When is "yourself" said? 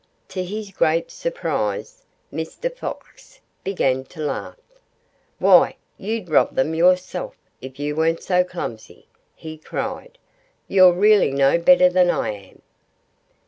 6.73-7.35